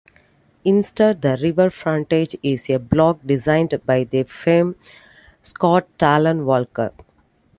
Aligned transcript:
Instead 0.65 1.21
the 1.21 1.37
river 1.43 1.69
frontage 1.69 2.35
is 2.41 2.67
a 2.71 2.79
block 2.79 3.19
designed 3.23 3.79
by 3.85 4.03
the 4.03 4.23
firm 4.23 4.75
Scott 5.43 5.85
Tallon 5.99 6.43
Walker. 6.43 6.91